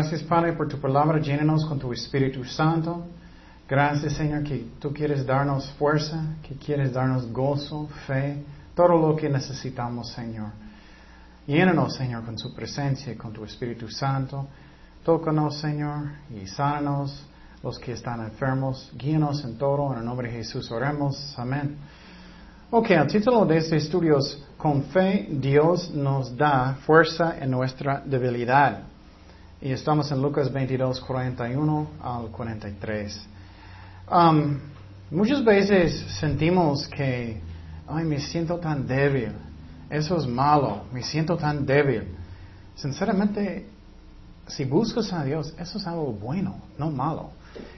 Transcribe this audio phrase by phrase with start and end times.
[0.00, 1.20] Gracias Padre por tu palabra.
[1.20, 3.04] Llénanos con tu Espíritu Santo.
[3.68, 8.42] Gracias Señor que tú quieres darnos fuerza, que quieres darnos gozo, fe,
[8.74, 10.52] todo lo que necesitamos Señor.
[11.46, 14.46] Llénanos Señor con su presencia, con tu Espíritu Santo.
[15.04, 17.22] Tócanos Señor y sánanos
[17.62, 18.90] los que están enfermos.
[18.96, 19.92] Guíanos en todo.
[19.92, 21.38] En el nombre de Jesús oremos.
[21.38, 21.76] Amén.
[22.70, 28.00] Ok, el título de este estudio es Con fe Dios nos da fuerza en nuestra
[28.00, 28.89] debilidad.
[29.62, 33.28] Y estamos en Lucas 22, 41 al 43.
[34.10, 34.58] Um,
[35.10, 37.38] muchas veces sentimos que,
[37.86, 39.32] ay, me siento tan débil.
[39.90, 40.84] Eso es malo.
[40.94, 42.04] Me siento tan débil.
[42.74, 43.66] Sinceramente,
[44.46, 47.32] si buscas a Dios, eso es algo bueno, no malo.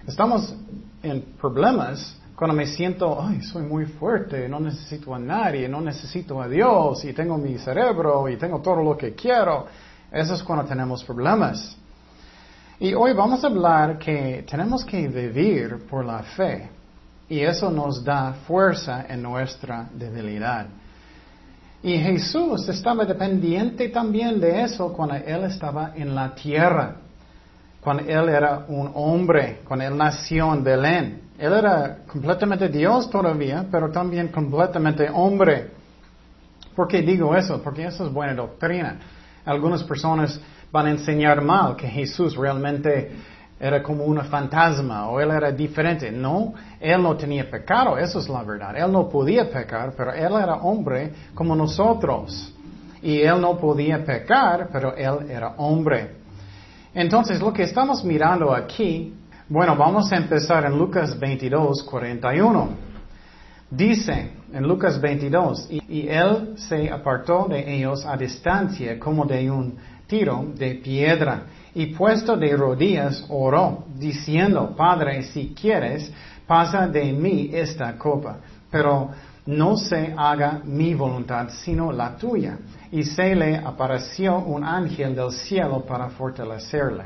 [0.07, 0.55] Estamos
[1.03, 6.41] en problemas cuando me siento, ay, soy muy fuerte, no necesito a nadie, no necesito
[6.41, 9.67] a Dios, y tengo mi cerebro, y tengo todo lo que quiero.
[10.13, 11.77] Eso es cuando tenemos problemas.
[12.79, 16.69] Y hoy vamos a hablar que tenemos que vivir por la fe,
[17.29, 20.67] y eso nos da fuerza en nuestra debilidad.
[21.83, 26.97] Y Jesús estaba dependiente también de eso cuando Él estaba en la tierra,
[27.81, 31.23] cuando Él era un hombre, cuando Él nació en Belén.
[31.39, 35.71] Él era completamente Dios todavía, pero también completamente hombre.
[36.77, 37.63] ¿Por qué digo eso?
[37.63, 38.99] Porque eso es buena doctrina.
[39.45, 40.41] Algunas personas
[40.71, 43.11] van a enseñar mal que Jesús realmente
[43.59, 46.11] era como una fantasma o él era diferente.
[46.11, 48.77] No, él no tenía pecado, eso es la verdad.
[48.77, 52.55] Él no podía pecar, pero él era hombre como nosotros.
[53.03, 56.17] Y él no podía pecar, pero él era hombre.
[56.95, 59.14] Entonces, lo que estamos mirando aquí
[59.53, 62.69] bueno, vamos a empezar en Lucas 22, 41.
[63.70, 69.77] Dice en Lucas 22, y, él se apartó de ellos a distancia como de un
[70.07, 76.12] tiro de piedra, y puesto de rodillas oró, diciendo, Padre, si quieres,
[76.46, 78.36] pasa de mí esta copa,
[78.70, 79.11] pero
[79.46, 82.58] no se haga mi voluntad, sino la tuya.
[82.91, 87.05] Y se le apareció un ángel del cielo para fortalecerle.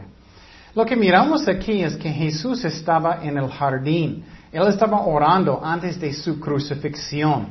[0.74, 4.24] Lo que miramos aquí es que Jesús estaba en el jardín.
[4.56, 7.48] Él estaba orando antes de su crucifixión.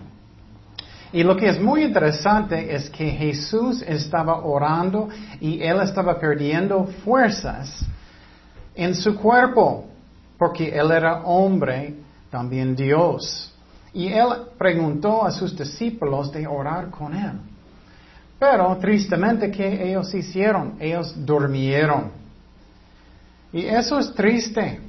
[1.13, 6.85] Y lo que es muy interesante es que Jesús estaba orando y él estaba perdiendo
[7.03, 7.85] fuerzas
[8.73, 9.85] en su cuerpo,
[10.39, 11.93] porque él era hombre,
[12.31, 13.53] también Dios.
[13.93, 14.27] Y él
[14.57, 17.33] preguntó a sus discípulos de orar con él.
[18.39, 20.73] Pero tristemente, ¿qué ellos hicieron?
[20.79, 22.11] Ellos durmieron.
[23.53, 24.81] Y eso es triste.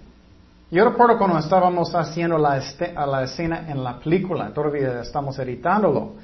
[0.69, 2.61] Yo recuerdo cuando estábamos haciendo la,
[3.07, 6.15] la escena en la película, todavía estamos editándolo,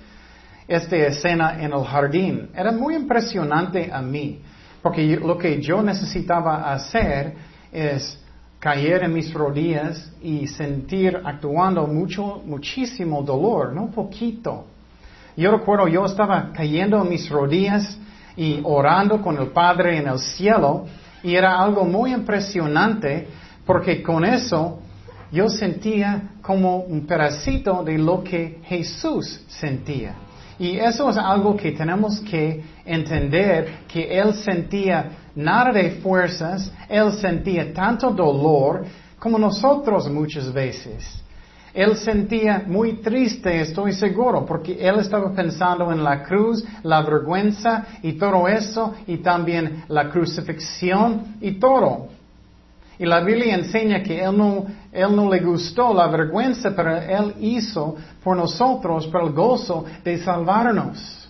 [0.67, 4.41] esta escena en el jardín, era muy impresionante a mí,
[4.83, 7.35] porque lo que yo necesitaba hacer
[7.71, 8.21] es
[8.59, 14.65] caer en mis rodillas y sentir actuando mucho, muchísimo dolor, no poquito.
[15.37, 17.97] Yo recuerdo, yo estaba cayendo en mis rodillas
[18.37, 20.87] y orando con el Padre en el cielo,
[21.23, 23.29] y era algo muy impresionante
[23.65, 24.81] porque con eso
[25.31, 30.15] yo sentía como un pedacito de lo que Jesús sentía.
[30.59, 37.13] Y eso es algo que tenemos que entender, que Él sentía nada de fuerzas, Él
[37.13, 38.85] sentía tanto dolor
[39.19, 41.23] como nosotros muchas veces.
[41.75, 47.87] Él sentía muy triste, estoy seguro, porque él estaba pensando en la cruz, la vergüenza
[48.03, 52.09] y todo eso, y también la crucifixión y todo.
[53.03, 57.35] Y la Biblia enseña que él no, él no le gustó la vergüenza, pero él
[57.41, 61.29] hizo por nosotros, por el gozo de salvarnos.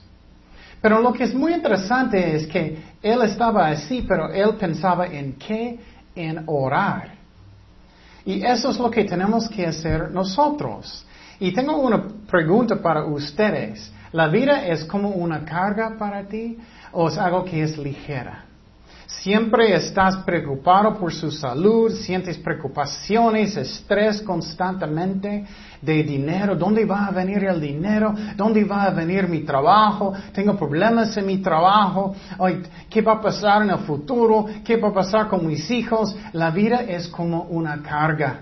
[0.82, 5.32] Pero lo que es muy interesante es que él estaba así, pero él pensaba en
[5.38, 5.80] qué?
[6.14, 7.14] En orar.
[8.26, 11.06] Y eso es lo que tenemos que hacer nosotros.
[11.40, 13.90] Y tengo una pregunta para ustedes.
[14.12, 16.58] ¿La vida es como una carga para ti
[16.92, 18.51] o es algo que es ligera?
[19.06, 25.44] Siempre estás preocupado por su salud, sientes preocupaciones, estrés constantemente
[25.80, 26.56] de dinero.
[26.56, 28.14] ¿Dónde va a venir el dinero?
[28.36, 30.12] ¿Dónde va a venir mi trabajo?
[30.32, 32.14] Tengo problemas en mi trabajo.
[32.88, 34.46] ¿Qué va a pasar en el futuro?
[34.64, 36.16] ¿Qué va a pasar con mis hijos?
[36.32, 38.40] La vida es como una carga.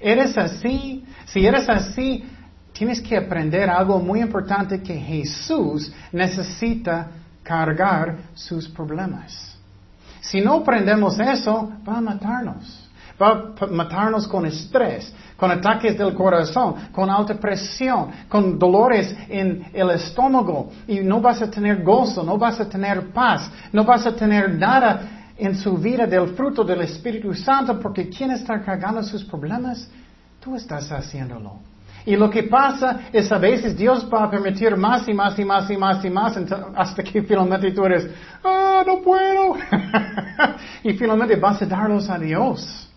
[0.00, 1.04] ¿Eres así?
[1.26, 2.24] Si eres así,
[2.72, 7.08] tienes que aprender algo muy importante que Jesús necesita
[7.42, 9.51] cargar sus problemas.
[10.22, 12.88] Si no aprendemos eso, va a matarnos.
[13.20, 19.66] Va a matarnos con estrés, con ataques del corazón, con alta presión, con dolores en
[19.72, 20.70] el estómago.
[20.86, 24.56] Y no vas a tener gozo, no vas a tener paz, no vas a tener
[24.56, 29.90] nada en su vida del fruto del Espíritu Santo porque quien está cargando sus problemas,
[30.40, 31.71] tú estás haciéndolo.
[32.04, 35.44] Y lo que pasa es a veces Dios va a permitir más y más y
[35.44, 36.36] más y más y más
[36.74, 38.08] hasta que finalmente tú eres,
[38.42, 39.56] ah, no puedo.
[40.82, 42.88] y finalmente vas a darlos a Dios.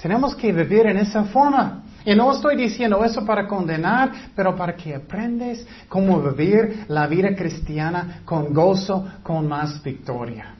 [0.00, 1.82] Tenemos que vivir en esa forma.
[2.04, 7.34] Y no estoy diciendo eso para condenar, pero para que aprendes cómo vivir la vida
[7.36, 10.54] cristiana con gozo, con más victoria.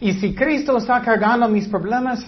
[0.00, 2.26] Y si Cristo está cargando mis problemas,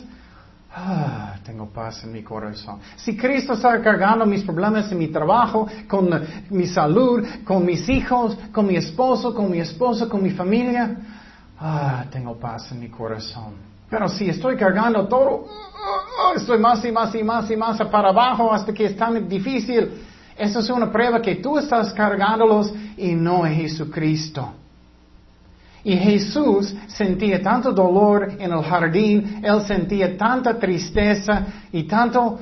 [0.72, 2.80] ah, tengo paz en mi corazón.
[2.96, 6.10] Si Cristo está cargando mis problemas en mi trabajo, con
[6.50, 10.96] mi salud, con mis hijos, con mi esposo, con mi esposa, con mi familia,
[11.60, 13.54] ah, tengo paz en mi corazón.
[13.88, 15.46] Pero si estoy cargando todo,
[16.34, 20.02] estoy más y más y más y más para abajo hasta que es tan difícil.
[20.36, 24.52] Eso es una prueba que tú estás cargándolos y no es Jesucristo.
[25.86, 32.40] Y Jesús sentía tanto dolor en el jardín, él sentía tanta tristeza y tanto,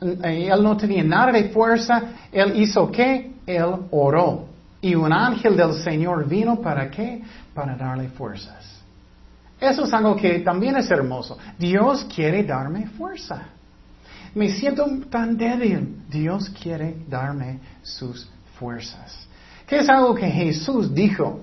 [0.00, 3.32] eh, él no tenía nada de fuerza, él hizo qué?
[3.46, 4.46] Él oró.
[4.80, 7.20] Y un ángel del Señor vino para qué?
[7.52, 8.80] Para darle fuerzas.
[9.60, 11.36] Eso es algo que también es hermoso.
[11.58, 13.42] Dios quiere darme fuerza.
[14.34, 15.98] Me siento tan débil.
[16.08, 18.26] Dios quiere darme sus
[18.58, 19.28] fuerzas.
[19.66, 21.42] ¿Qué es algo que Jesús dijo?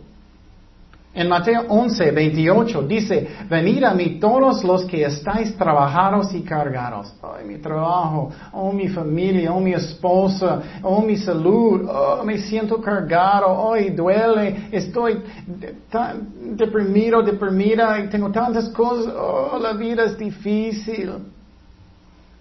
[1.13, 7.13] En Mateo 11, 28 dice, venid a mí todos los que estáis trabajados y cargados.
[7.21, 12.79] Ay, mi trabajo, oh, mi familia, oh, mi esposa, oh, mi salud, oh, me siento
[12.81, 15.21] cargado, oh, duele, estoy
[16.55, 21.11] deprimido, deprimida, y tengo tantas cosas, oh, la vida es difícil.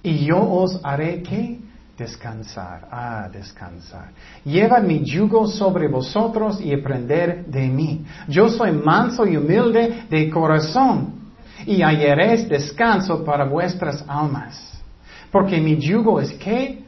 [0.05, 1.58] Y yo os haré, ¿qué?
[2.00, 4.08] Descansar, ah, descansar.
[4.43, 8.06] Llevad mi yugo sobre vosotros y aprender de mí.
[8.26, 11.12] Yo soy manso y humilde de corazón
[11.67, 14.81] y hallaréis descanso para vuestras almas.
[15.31, 16.82] Porque mi yugo es que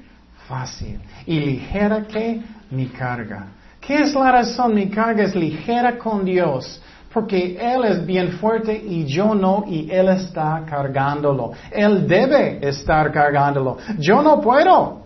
[0.49, 3.49] fácil y ligera que mi carga.
[3.83, 4.75] ¿Qué es la razón?
[4.75, 6.81] Mi carga es ligera con Dios.
[7.13, 11.53] Porque Él es bien fuerte y yo no, y Él está cargándolo.
[11.71, 13.77] Él debe estar cargándolo.
[13.99, 15.02] Yo no puedo.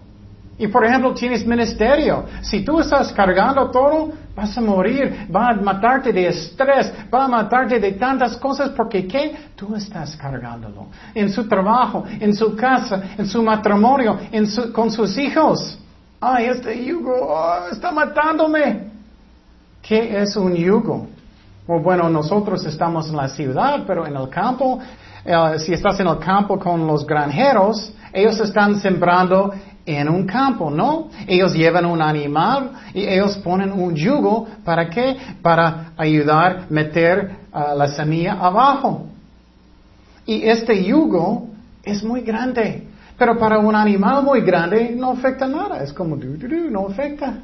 [0.59, 2.25] Y por ejemplo, tienes ministerio.
[2.41, 7.29] Si tú estás cargando todo, vas a morir, va a matarte de estrés, va a
[7.29, 9.37] matarte de tantas cosas porque ¿qué?
[9.55, 10.87] Tú estás cargándolo.
[11.15, 15.79] En su trabajo, en su casa, en su matrimonio, en con sus hijos.
[16.21, 18.91] Ay, este yugo ah, está matándome.
[19.83, 21.09] ¿Qué es un yugo?
[21.67, 24.79] bueno, nosotros estamos en la ciudad, pero en el campo,
[25.25, 29.53] eh, si estás en el campo con los granjeros, ellos están sembrando
[29.87, 31.09] en un campo, ¿no?
[31.27, 35.17] Ellos llevan un animal y ellos ponen un yugo, ¿para qué?
[35.41, 39.07] Para ayudar a meter uh, la semilla abajo.
[40.27, 41.49] Y este yugo
[41.85, 46.37] es muy grande, pero para un animal muy grande no afecta nada, es como du,
[46.37, 47.35] du, du, no afecta.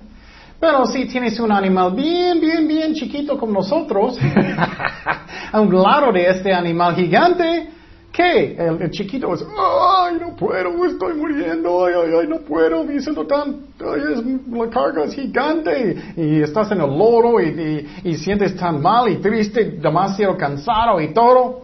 [0.59, 4.19] Pero si tienes un animal bien, bien, bien chiquito como nosotros,
[5.53, 7.69] a un lado de este animal gigante,
[8.13, 8.55] ¿Qué?
[8.59, 13.27] El, chiquito es, ay, no puedo, estoy muriendo, ay, ay, ay, no puedo, me siento
[13.27, 18.83] tan, ay, la carga es gigante, y estás en el loro y, y, sientes tan
[18.83, 21.63] mal y triste, demasiado cansado y todo.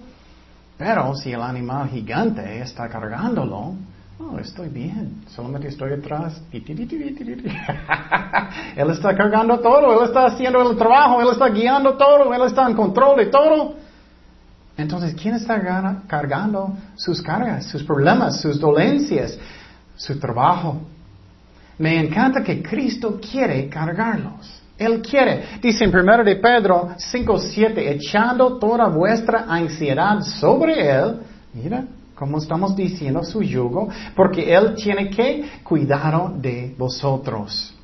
[0.78, 3.74] Pero si el animal gigante está cargándolo,
[4.18, 6.40] oh, estoy bien, solamente estoy atrás.
[6.50, 6.80] él
[8.90, 12.74] está cargando todo, él está haciendo el trabajo, él está guiando todo, él está en
[12.74, 13.87] control de todo.
[14.78, 15.60] Entonces, ¿quién está
[16.06, 19.36] cargando sus cargas, sus problemas, sus dolencias,
[19.96, 20.80] su trabajo?
[21.78, 24.62] Me encanta que Cristo quiere cargarlos.
[24.78, 25.58] Él quiere.
[25.60, 31.22] Dice en 1 de Pedro 5.7, echando toda vuestra ansiedad sobre Él.
[31.54, 37.74] Mira, como estamos diciendo su yugo, porque Él tiene que cuidar de vosotros.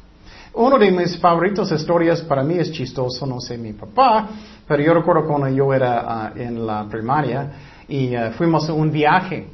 [0.56, 4.28] Uno de mis favoritos historias para mí es chistoso, no sé mi papá,
[4.68, 7.50] pero yo recuerdo cuando yo era ah, en la primaria
[7.88, 9.48] y ah, fuimos a un viaje.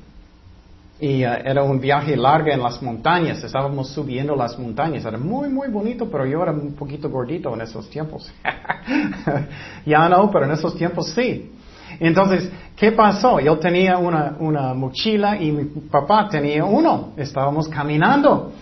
[1.01, 5.49] Y ah, era un viaje largo en las montañas, estábamos subiendo las montañas, era muy,
[5.49, 8.31] muy bonito, pero yo era un poquito gordito en esos tiempos.
[9.87, 11.51] ya no, pero en esos tiempos sí.
[11.99, 13.41] Entonces, ¿qué pasó?
[13.41, 18.53] Yo tenía una, una mochila y mi papá tenía uno, estábamos caminando.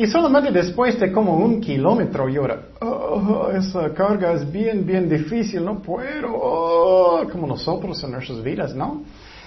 [0.00, 5.62] Y solamente después de como un kilómetro llora, oh, esa carga es bien, bien difícil,
[5.62, 9.02] no puedo, oh", como nosotros en nuestras vidas, ¿no?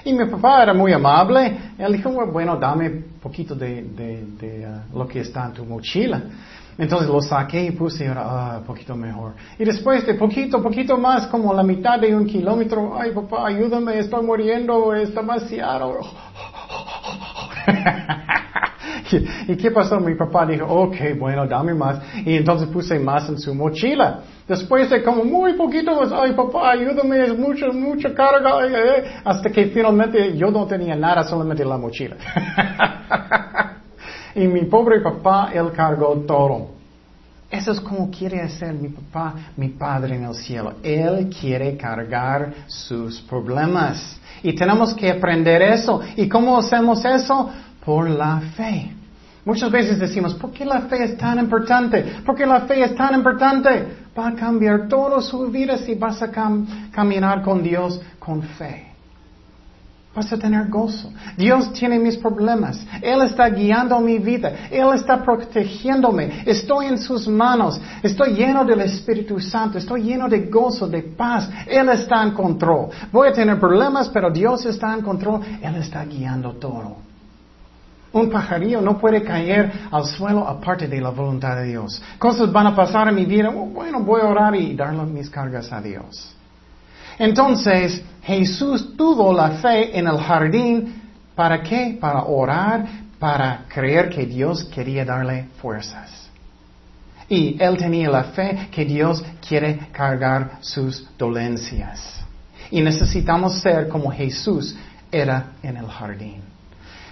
[0.05, 1.57] Y mi papá era muy amable.
[1.75, 6.21] Él dijo, bueno, dame poquito de, de, uh, lo que está en tu mochila.
[6.77, 9.33] Entonces lo saqué y puse, ahora, ah, poquito mejor.
[9.57, 13.97] Y después de poquito, poquito más, como la mitad de un kilómetro, ay papá, ayúdame,
[13.97, 15.97] estoy muriendo, está demasiado.
[19.47, 19.99] ¿Y qué pasó?
[19.99, 21.99] Mi papá dijo, ok, bueno, dame más.
[22.25, 24.21] Y entonces puse más en su mochila.
[24.47, 28.65] Después de como muy poquito más, ay papá, ayúdame, es mucho, mucha carga.
[28.65, 32.15] Eh, eh, hasta que finalmente yo no tenía nada, solamente la mochila.
[34.35, 36.73] y mi pobre papá, él cargó todo.
[37.53, 40.73] Eso es como quiere hacer mi papá, mi padre en el cielo.
[40.81, 44.19] Él quiere cargar sus problemas.
[44.41, 46.01] Y tenemos que aprender eso.
[46.15, 47.51] ¿Y cómo hacemos eso?
[47.85, 49.02] Por la fe.
[49.45, 52.21] Muchas veces decimos, ¿por qué la fe es tan importante?
[52.25, 54.07] ¿Por qué la fe es tan importante?
[54.17, 56.31] Va a cambiar toda su vida si vas a
[56.91, 58.93] caminar con Dios con fe.
[60.15, 61.11] Vas a tener gozo.
[61.35, 62.85] Dios tiene mis problemas.
[63.01, 64.69] Él está guiando mi vida.
[64.69, 66.43] Él está protegiéndome.
[66.45, 67.81] Estoy en sus manos.
[68.03, 69.79] Estoy lleno del Espíritu Santo.
[69.79, 71.49] Estoy lleno de gozo, de paz.
[71.67, 72.89] Él está en control.
[73.11, 75.41] Voy a tener problemas, pero Dios está en control.
[75.61, 77.12] Él está guiando todo.
[78.13, 82.01] Un pajarillo no puede caer al suelo aparte de la voluntad de Dios.
[82.19, 83.49] Cosas van a pasar en mi vida.
[83.49, 86.35] Oh, bueno, voy a orar y darle mis cargas a Dios.
[87.17, 91.01] Entonces, Jesús tuvo la fe en el jardín.
[91.33, 91.97] ¿Para qué?
[91.99, 92.85] Para orar,
[93.17, 96.29] para creer que Dios quería darle fuerzas.
[97.27, 102.23] Y él tenía la fe que Dios quiere cargar sus dolencias.
[102.69, 104.75] Y necesitamos ser como Jesús
[105.11, 106.52] era en el jardín.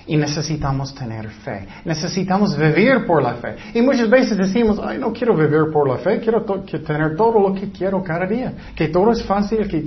[0.08, 1.67] Y necesitamos tener fe.
[1.86, 3.55] Necesitamos vivir por la fe.
[3.74, 7.53] Y muchas veces decimos, ay, no quiero vivir por la fe, quiero tener todo lo
[7.53, 8.53] que quiero cada día.
[8.75, 9.67] Que todo es fácil.
[9.67, 9.86] Que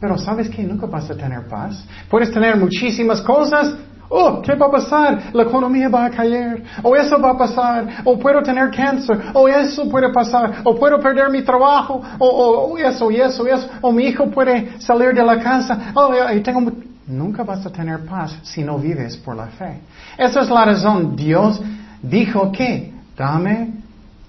[0.00, 1.86] Pero sabes que nunca vas a tener paz.
[2.10, 3.76] Puedes tener muchísimas cosas.
[4.08, 5.22] Oh, ¿qué va a pasar?
[5.32, 6.62] La economía va a caer.
[6.82, 8.02] O eso va a pasar.
[8.04, 9.18] O puedo tener cáncer.
[9.32, 10.60] O eso puede pasar.
[10.64, 12.00] O puedo perder mi trabajo.
[12.18, 13.68] O, o eso y eso y eso.
[13.80, 15.92] O mi hijo puede salir de la casa.
[15.94, 16.72] Oh, y tengo
[17.06, 19.78] Nunca vas a tener paz si no vives por la fe.
[20.18, 21.14] Esa es la razón.
[21.14, 21.60] Dios
[22.02, 23.70] dijo que, dame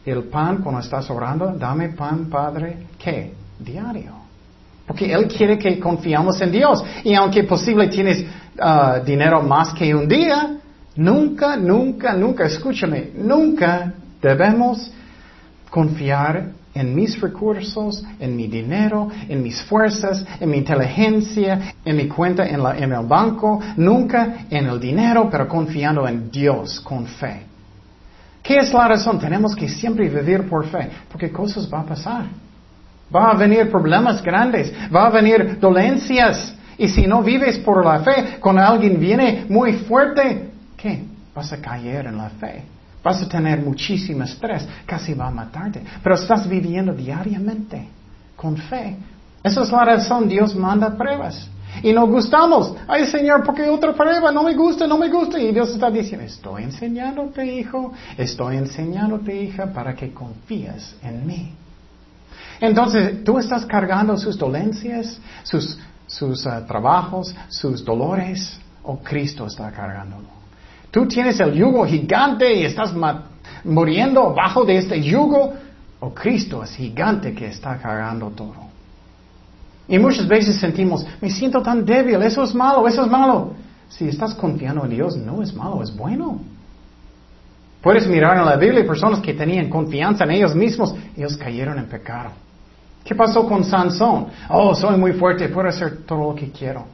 [0.06, 3.34] el pan cuando estás orando, dame pan, Padre, ¿qué?
[3.60, 4.14] Diario.
[4.86, 6.84] Porque Él quiere que confiamos en Dios.
[7.04, 8.24] Y aunque posible tienes
[8.60, 10.58] uh, dinero más que un día,
[10.96, 14.92] nunca, nunca, nunca, escúchame, nunca debemos
[15.70, 22.08] confiar en mis recursos, en mi dinero, en mis fuerzas, en mi inteligencia, en mi
[22.08, 27.44] cuenta en, el banco, nunca en el dinero, pero confiando en Dios con fe.
[28.44, 29.20] ¿Qué es la razón?
[29.20, 32.26] Tenemos que siempre vivir por fe, porque cosas van a pasar.
[33.14, 36.54] Va a venir problemas grandes, va a venir dolencias.
[36.78, 41.04] Y si no vives por la fe, cuando alguien viene muy fuerte, ¿qué?
[41.34, 42.77] Vas a caer en la fe.
[43.08, 47.88] Vas a tener muchísimo estrés, casi va a matarte, pero estás viviendo diariamente
[48.36, 48.98] con fe.
[49.42, 51.50] Esa es la razón, Dios manda pruebas.
[51.82, 52.76] Y nos gustamos.
[52.86, 54.30] Ay, Señor, ¿por qué otra prueba?
[54.30, 55.40] No me gusta, no me gusta.
[55.40, 61.54] Y Dios está diciendo, estoy enseñándote, hijo, estoy enseñándote, hija, para que confíes en mí.
[62.60, 69.72] Entonces, tú estás cargando sus dolencias, sus, sus ah, trabajos, sus dolores, o Cristo está
[69.72, 70.37] cargándolo.
[70.92, 72.94] Tú tienes el yugo gigante y estás
[73.64, 75.54] muriendo bajo de este yugo.
[76.00, 78.68] O Cristo es gigante que está cargando todo.
[79.88, 83.54] Y muchas veces sentimos, me siento tan débil, eso es malo, eso es malo.
[83.90, 86.42] Si estás confiando en Dios, no es malo, es bueno.
[87.82, 91.88] Puedes mirar en la Biblia personas que tenían confianza en ellos mismos, ellos cayeron en
[91.88, 92.32] pecado.
[93.04, 94.28] ¿Qué pasó con Sansón?
[94.50, 96.86] Oh, soy muy fuerte, puedo hacer todo lo que quiero.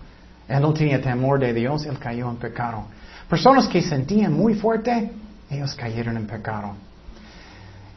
[0.47, 2.85] Él no tenía temor de Dios, él cayó en pecado.
[3.29, 5.11] Personas que sentían muy fuerte,
[5.49, 6.73] ellos cayeron en pecado.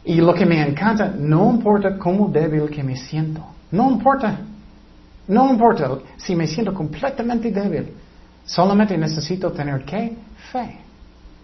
[0.05, 4.39] Y lo que me encanta, no importa cómo débil que me siento, no importa,
[5.29, 7.93] no importa si me siento completamente débil,
[8.45, 10.17] solamente necesito tener qué?
[10.53, 10.79] Fe.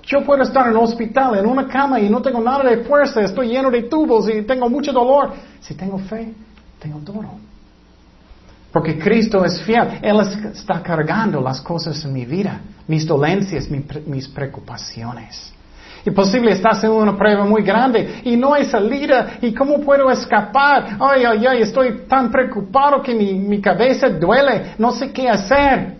[0.04, 3.20] Yo puedo estar en el hospital, en una cama y no tengo nada de fuerza,
[3.20, 5.32] estoy lleno de tubos y tengo mucho dolor.
[5.60, 6.32] Si tengo fe,
[6.80, 7.24] tengo todo.
[8.72, 9.98] Porque Cristo es fiel.
[10.02, 15.52] Él está cargando las cosas en mi vida, mis dolencias, mis preocupaciones.
[16.04, 19.38] Y posible estás en una prueba muy grande y no hay salida.
[19.40, 20.96] ¿Y cómo puedo escapar?
[20.98, 24.74] Ay, ay, ay, estoy tan preocupado que mi, mi cabeza duele.
[24.78, 25.96] No sé qué hacer.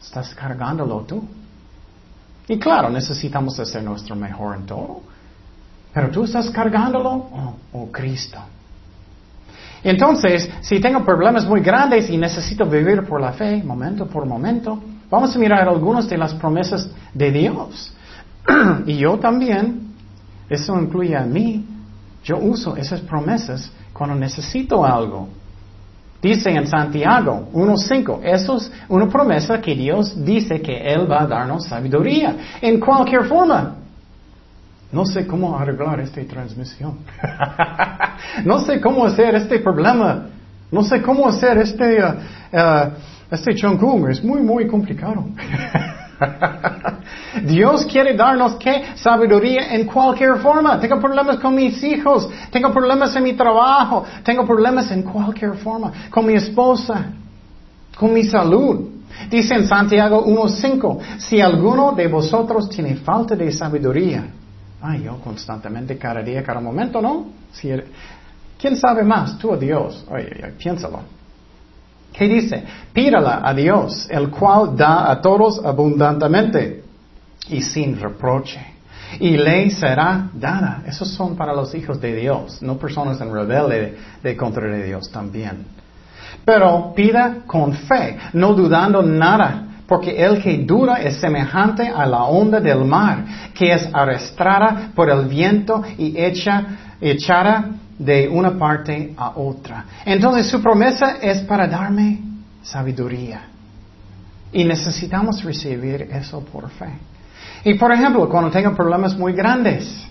[0.00, 1.26] Estás cargándolo tú.
[2.48, 5.00] Y claro, necesitamos hacer nuestro mejor en todo.
[5.92, 8.38] Pero tú estás cargándolo, oh, oh Cristo.
[9.82, 14.82] Entonces, si tengo problemas muy grandes y necesito vivir por la fe, momento por momento,
[15.10, 17.92] vamos a mirar algunas de las promesas de Dios.
[18.86, 19.94] y yo también,
[20.48, 21.64] eso incluye a mí,
[22.24, 25.28] yo uso esas promesas cuando necesito algo.
[26.20, 31.26] Dice en Santiago 1.5, eso es una promesa que Dios dice que Él va a
[31.26, 33.76] darnos sabiduría en cualquier forma.
[34.90, 36.98] No sé cómo arreglar esta transmisión.
[38.44, 40.26] no sé cómo hacer este problema.
[40.72, 42.08] No sé cómo hacer este, uh,
[42.52, 42.90] uh,
[43.30, 43.50] este
[44.10, 45.26] Es muy, muy complicado.
[47.44, 48.84] Dios quiere darnos qué?
[48.94, 50.80] Sabiduría en cualquier forma.
[50.80, 55.92] Tengo problemas con mis hijos, tengo problemas en mi trabajo, tengo problemas en cualquier forma,
[56.10, 57.12] con mi esposa,
[57.96, 58.88] con mi salud.
[59.30, 64.24] Dice en Santiago 1.5, si alguno de vosotros tiene falta de sabiduría,
[64.80, 67.26] ay, yo constantemente, cada día, cada momento, ¿no?
[67.52, 67.70] Si
[68.58, 69.38] ¿Quién sabe más?
[69.38, 70.04] Tú o Dios.
[70.10, 71.17] Oye, piénsalo.
[72.12, 72.64] ¿Qué dice?
[72.92, 76.82] Pídala a Dios, el cual da a todos abundantemente
[77.48, 78.60] y sin reproche.
[79.20, 80.82] Y ley será dada.
[80.86, 85.10] Esos son para los hijos de Dios, no personas en rebelde de contra de Dios
[85.10, 85.64] también.
[86.44, 92.24] Pero pida con fe, no dudando nada, porque el que duda es semejante a la
[92.24, 93.24] onda del mar,
[93.54, 96.64] que es arrastrada por el viento y hecha,
[97.00, 99.84] echada de una parte a otra.
[100.04, 102.20] Entonces su promesa es para darme
[102.62, 103.42] sabiduría.
[104.52, 106.90] Y necesitamos recibir eso por fe.
[107.64, 110.06] Y por ejemplo, cuando tengo problemas muy grandes,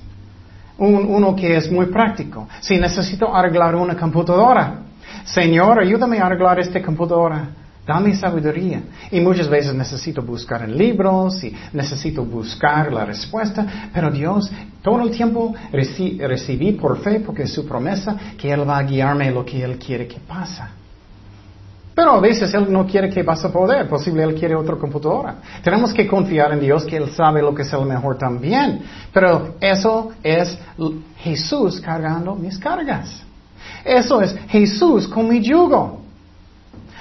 [0.78, 4.82] uno que es muy práctico, si necesito arreglar una computadora,
[5.26, 7.48] Señor, ayúdame a arreglar esta computadora.
[7.88, 8.82] Dame sabiduría.
[9.12, 14.52] Y muchas veces necesito buscar en libros y necesito buscar la respuesta, pero Dios
[14.82, 19.32] todo el tiempo recibí por fe porque es su promesa que Él va a guiarme
[19.32, 20.64] lo que Él quiere que pase.
[21.96, 25.36] Pero a veces Él no quiere que vas a poder, posible Él quiere otra computadora.
[25.64, 28.82] Tenemos que confiar en Dios que Él sabe lo que es el mejor también.
[29.14, 30.58] Pero eso es
[31.20, 33.24] Jesús cargando mis cargas.
[33.84, 36.07] Eso es Jesús con mi yugo.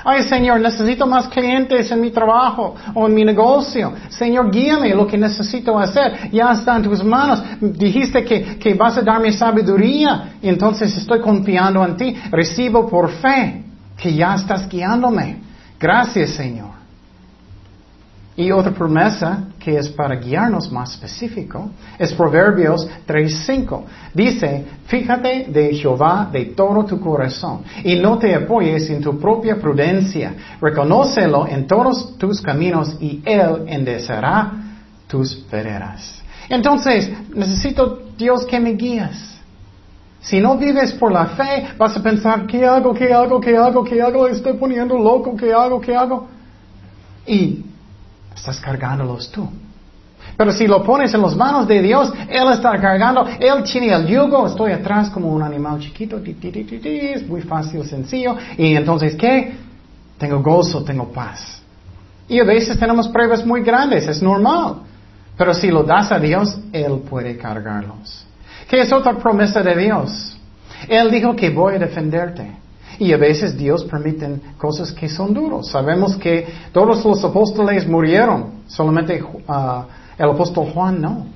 [0.09, 3.93] Ay, Señor, necesito más clientes en mi trabajo o en mi negocio.
[4.09, 6.31] Señor, guíame lo que necesito hacer.
[6.31, 7.43] Ya está en tus manos.
[7.61, 10.37] Dijiste que, que vas a darme sabiduría.
[10.41, 12.17] Entonces estoy confiando en ti.
[12.31, 13.65] Recibo por fe
[13.97, 15.41] que ya estás guiándome.
[15.81, 16.71] Gracias, Señor.
[18.37, 23.83] Y otra promesa que es para guiarnos más específico es Proverbios 3.5.
[24.15, 29.57] Dice, fíjate de Jehová de todo tu corazón y no te apoyes en tu propia
[29.57, 30.37] prudencia.
[30.61, 34.53] Reconócelo en todos tus caminos y Él enderezará
[35.09, 36.23] tus veredas.
[36.49, 39.37] Entonces, necesito Dios que me guíes.
[40.21, 42.95] Si no vives por la fe, vas a pensar, ¿qué hago?
[42.95, 43.41] ¿Qué hago?
[43.41, 43.83] ¿Qué hago?
[43.83, 44.29] ¿Qué hago?
[44.29, 45.35] Estoy poniendo loco.
[45.37, 45.81] ¿Qué hago?
[45.81, 46.29] ¿Qué hago?
[47.27, 47.65] Y
[48.37, 49.49] Estás cargándolos tú.
[50.37, 54.07] Pero si lo pones en las manos de Dios, Él está cargando, Él tiene el
[54.07, 58.37] yugo, estoy atrás como un animal chiquito, es muy fácil, sencillo.
[58.59, 59.57] Y entonces, ¿qué?
[60.19, 61.63] Tengo gozo, tengo paz.
[62.29, 64.83] Y a veces tenemos pruebas muy grandes, es normal.
[65.39, 68.27] Pero si lo das a Dios, Él puede cargarlos.
[68.69, 70.37] ¿Qué es otra promesa de Dios?
[70.89, 72.57] Él dijo que voy a defenderte.
[72.99, 75.69] Y a veces Dios permite cosas que son duros.
[75.69, 79.83] Sabemos que todos los apóstoles murieron, solamente uh,
[80.19, 81.27] el apóstol Juan no.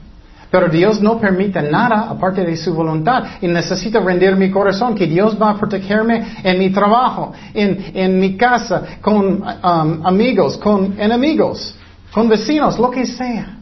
[0.50, 3.24] Pero Dios no permite nada aparte de su voluntad.
[3.40, 8.36] Y necesito rendir mi corazón que Dios va a protegerme en mi trabajo, en, mi
[8.36, 11.76] casa, con um, amigos, con enemigos,
[12.12, 13.58] con vecinos, lo que sea.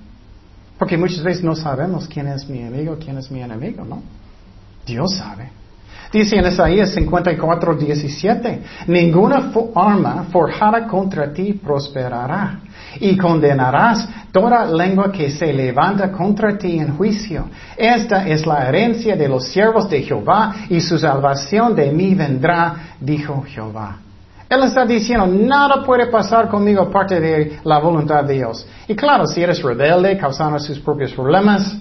[0.79, 4.03] Porque muchas veces no sabemos quién es mi amigo, quién es mi enemigo, ¿no?
[4.87, 5.51] Dios sabe.
[6.11, 12.61] Dice en Isaías 54, 17, ninguna arma forjada contra ti prosperará
[12.99, 17.49] y condenarás toda lengua que se levanta contra ti en juicio.
[17.77, 22.95] Esta es la herencia de los siervos de Jehová y su salvación de mí vendrá,
[22.99, 23.99] dijo Jehová.
[24.49, 28.67] Él está diciendo, nada puede pasar conmigo aparte de la voluntad de Dios.
[28.87, 31.77] Y claro, si eres rebelde, causando sus propios problemas,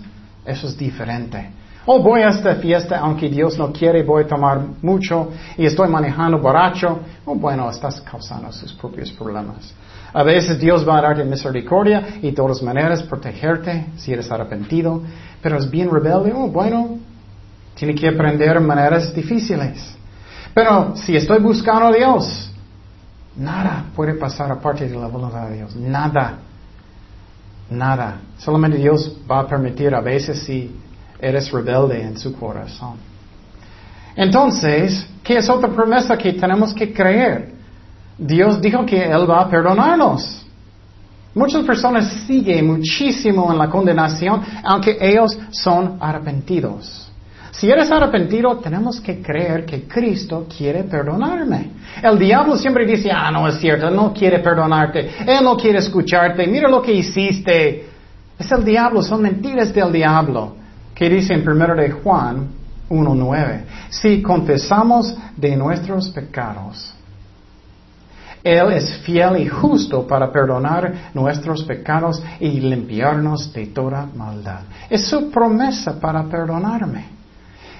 [0.45, 1.56] eso es diferente.
[1.89, 5.87] O voy a esta fiesta, aunque Dios no quiere, voy a tomar mucho y estoy
[5.87, 6.99] manejando borracho.
[7.25, 9.73] O bueno, estás causando sus propios problemas.
[10.11, 15.01] A veces Dios va a darte misericordia y de todas maneras protegerte si eres arrepentido.
[15.41, 16.33] Pero es bien rebelde.
[16.35, 16.99] Oh, bueno,
[17.73, 19.95] tiene que aprender maneras difíciles.
[20.53, 22.51] Pero si estoy buscando a Dios,
[23.37, 25.73] nada puede pasar aparte de la voluntad de Dios.
[25.77, 26.39] Nada.
[27.69, 28.19] Nada.
[28.37, 30.75] Solamente Dios va a permitir a veces si
[31.19, 32.95] eres rebelde en su corazón.
[34.15, 37.53] Entonces, ¿qué es otra promesa que tenemos que creer?
[38.17, 40.43] Dios dijo que Él va a perdonarnos.
[41.35, 47.11] Muchas personas siguen muchísimo en la condenación, aunque ellos son arrepentidos.
[47.51, 51.71] Si eres arrepentido, tenemos que creer que Cristo quiere perdonarme.
[52.01, 56.47] El diablo siempre dice, ah, no es cierto, no quiere perdonarte, Él no quiere escucharte,
[56.47, 57.87] mira lo que hiciste.
[58.37, 60.56] Es el diablo, son mentiras del diablo.
[60.97, 62.47] Que dice en 1 de Juan
[62.89, 66.91] 1.9, si confesamos de nuestros pecados,
[68.43, 74.61] Él es fiel y justo para perdonar nuestros pecados y limpiarnos de toda maldad.
[74.89, 77.05] Es su promesa para perdonarme.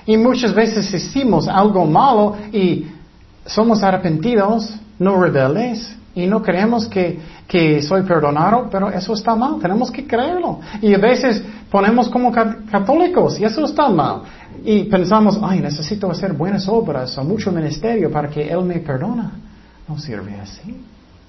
[0.05, 2.85] Y muchas veces hicimos algo malo y
[3.47, 9.59] somos arrepentidos, no rebeldes, y no creemos que, que soy perdonado, pero eso está mal,
[9.59, 10.59] tenemos que creerlo.
[10.81, 14.21] Y a veces ponemos como católicos y eso está mal.
[14.63, 19.31] Y pensamos, ay, necesito hacer buenas obras o mucho ministerio para que Él me perdona.
[19.87, 20.83] No sirve así.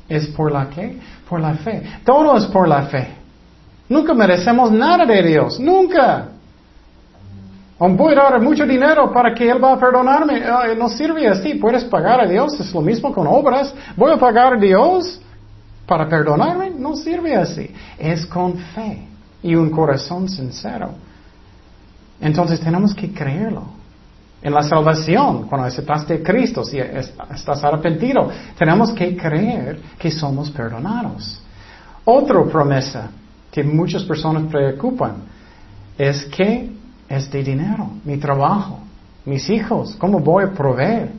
[0.09, 0.99] ¿Es por la qué?
[1.29, 1.83] Por la fe.
[2.05, 3.09] Todo es por la fe.
[3.89, 5.61] Nunca merecemos nada de Dios.
[5.61, 6.29] Nunca.
[7.79, 10.43] Voy a dar mucho dinero para que Él va a perdonarme.
[10.77, 11.55] no sirve así.
[11.55, 12.59] Puedes pagar a Dios.
[12.59, 13.73] Es lo mismo con obras.
[13.97, 15.21] Voy a pagar a Dios
[15.87, 16.71] para perdonarme.
[16.71, 17.73] No sirve así.
[17.99, 19.08] Es con fe
[19.43, 20.91] y un corazón sincero.
[22.21, 23.63] Entonces tenemos que creerlo.
[24.41, 30.51] En la salvación, cuando aceptaste a Cristo, si estás arrepentido, tenemos que creer que somos
[30.51, 31.43] perdonados.
[32.05, 33.11] Otra promesa
[33.51, 35.17] que muchas personas preocupan
[35.97, 36.71] es que
[37.09, 38.79] es de dinero, mi trabajo,
[39.25, 41.11] mis hijos, ¿cómo voy a proveer?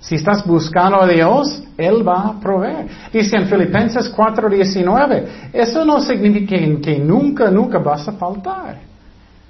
[0.00, 2.86] Si estás buscando a Dios, Él va a proveer.
[3.12, 8.78] Dice en Filipenses 4:19, eso no significa que, nunca, nunca vas a faltar.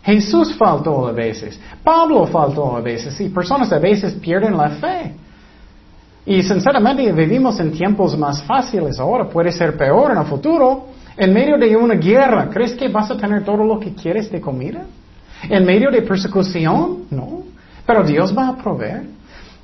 [0.02, 5.14] Jesús faltó a veces, Pablo faltó a veces, y personas a veces pierden la fe.
[6.24, 10.86] Y sinceramente vivimos en tiempos más fáciles ahora, puede ser peor en el futuro.
[11.16, 14.40] En medio de una guerra, ¿crees que vas a tener todo lo que quieres de
[14.40, 14.82] comida?
[15.48, 17.42] En medio de persecución, no.
[17.86, 19.04] Pero Dios va a proveer.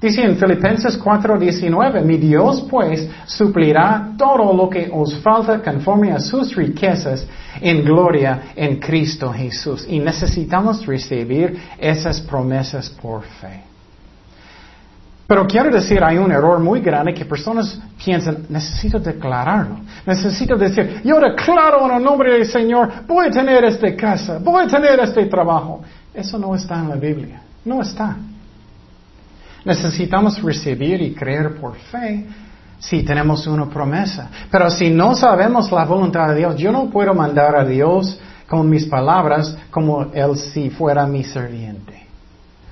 [0.03, 6.19] Dice en Filipenses 4:19, mi Dios pues suplirá todo lo que os falta conforme a
[6.19, 7.25] sus riquezas
[7.61, 9.87] en gloria en Cristo Jesús.
[9.89, 13.63] Y necesitamos recibir esas promesas por fe.
[15.25, 19.79] Pero quiero decir, hay un error muy grande que personas piensan, necesito declararlo.
[20.05, 24.65] Necesito decir, yo declaro en el nombre del Señor, voy a tener esta casa, voy
[24.65, 25.81] a tener este trabajo.
[26.13, 27.41] Eso no está en la Biblia.
[27.65, 28.17] No está.
[29.65, 32.27] Necesitamos recibir y creer por fe
[32.79, 34.29] si tenemos una promesa.
[34.51, 38.69] Pero si no sabemos la voluntad de Dios, yo no puedo mandar a Dios con
[38.69, 42.07] mis palabras como Él si fuera mi serviente.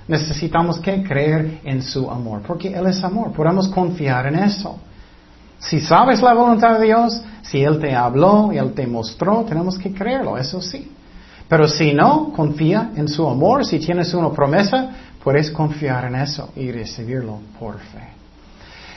[0.09, 3.31] Necesitamos que creer en su amor, porque Él es amor.
[3.33, 4.81] Podemos confiar en eso.
[5.61, 9.79] Si sabes la voluntad de Dios, si Él te habló y Él te mostró, tenemos
[9.79, 10.90] que creerlo, eso sí.
[11.48, 13.64] Pero si no, confía en su amor.
[13.64, 14.90] Si tienes una promesa,
[15.22, 18.20] puedes confiar en eso y recibirlo por fe.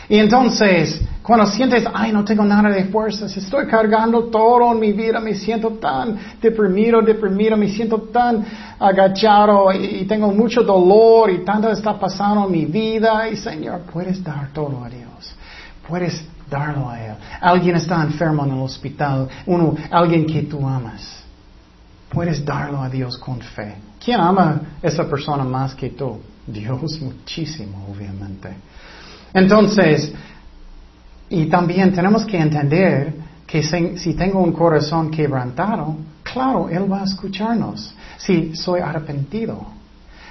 [0.09, 4.91] Y entonces, cuando sientes, ay, no tengo nada de fuerzas, estoy cargando todo en mi
[4.91, 8.45] vida, me siento tan deprimido, deprimido, me siento tan
[8.79, 13.29] agachado y, tengo mucho dolor y tanto está pasando en mi vida.
[13.29, 15.35] Y Señor, puedes dar todo a Dios.
[15.87, 17.15] Puedes darlo a Él.
[17.39, 21.22] Alguien está enfermo en el hospital, uno, alguien que tú amas.
[22.13, 23.75] Puedes darlo a Dios con fe.
[24.03, 26.19] ¿Quién ama esa persona más que tú?
[26.45, 28.49] Dios muchísimo, obviamente.
[29.33, 30.13] Entonces,
[31.29, 33.13] y también tenemos que entender
[33.47, 37.93] que si tengo un corazón quebrantado, claro, Él va a escucharnos.
[38.17, 39.65] Si soy arrepentido.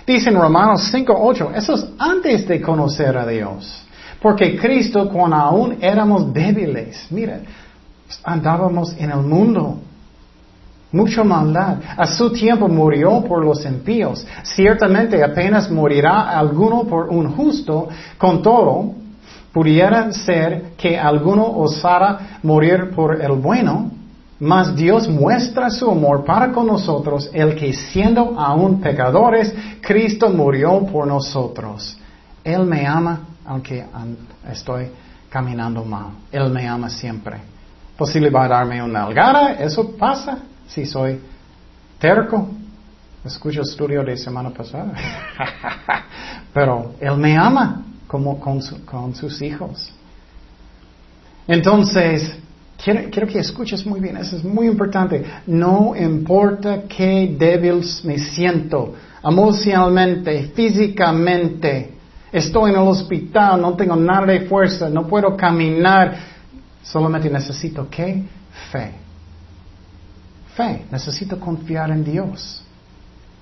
[0.07, 3.85] Dice en Romanos 5.8, eso es antes de conocer a Dios.
[4.21, 7.41] Porque Cristo, cuando aún éramos débiles, mire,
[8.23, 9.79] andábamos en el mundo.
[10.93, 11.79] Mucha maldad.
[11.97, 14.27] A su tiempo murió por los impíos.
[14.43, 17.89] Ciertamente apenas morirá alguno por un justo.
[18.19, 18.93] Con todo,
[19.53, 23.91] pudiera ser que alguno osara morir por el bueno.
[24.39, 30.85] Mas Dios muestra su amor para con nosotros, el que siendo aún pecadores, Cristo murió
[30.85, 31.97] por nosotros.
[32.45, 33.85] Él me ama aunque
[34.51, 34.89] estoy
[35.31, 36.09] caminando mal.
[36.31, 37.39] Él me ama siempre.
[37.97, 41.21] Posible va a darme una algara, eso pasa si soy
[41.99, 42.49] terco.
[43.25, 44.93] Escucho el estudio de semana pasada.
[46.55, 48.61] Pero Él me ama como con,
[49.15, 49.93] sus hijos.
[51.47, 52.37] Entonces,
[52.83, 55.25] quiero, quiero, que escuches muy bien, eso es muy importante.
[55.47, 61.93] No importa qué débil me siento, emocionalmente, físicamente,
[62.33, 66.17] Estoy en el hospital, no tengo nada de fuerza, no puedo caminar.
[66.83, 68.25] Solamente necesito qué?
[68.73, 69.02] Fe.
[70.57, 70.87] Fe.
[70.91, 72.63] Necesito confiar en Dios.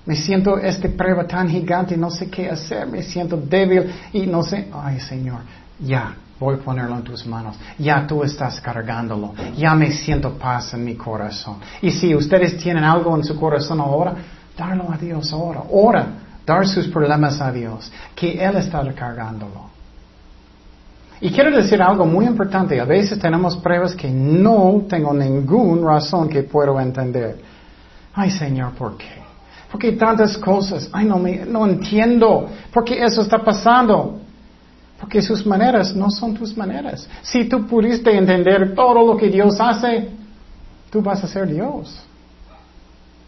[0.05, 4.41] Me siento esta prueba tan gigante, no sé qué hacer, me siento débil y no
[4.41, 5.41] sé, ay Señor,
[5.79, 7.55] ya, voy a ponerlo en tus manos.
[7.77, 9.33] Ya tú estás cargándolo.
[9.55, 11.57] Ya me siento paz en mi corazón.
[11.81, 14.15] Y si ustedes tienen algo en su corazón ahora,
[14.57, 15.61] darlo a Dios ahora.
[15.69, 16.07] Ora,
[16.45, 19.69] dar sus problemas a Dios, que Él está cargándolo.
[21.21, 22.79] Y quiero decir algo muy importante.
[22.79, 27.39] A veces tenemos pruebas que no tengo ninguna razón que puedo entender.
[28.13, 29.21] Ay Señor, ¿por qué?
[29.71, 30.89] ¿Por qué tantas cosas?
[30.91, 32.49] Ay, no, me, no entiendo.
[32.73, 34.19] ¿Por qué eso está pasando?
[34.99, 37.07] Porque sus maneras no son tus maneras.
[37.21, 40.09] Si tú pudiste entender todo lo que Dios hace,
[40.89, 42.03] tú vas a ser Dios.